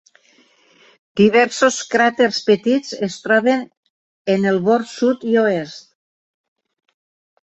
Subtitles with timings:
[1.19, 3.61] Diversos cràters petits es troben
[4.37, 5.87] en el bord sud i oest.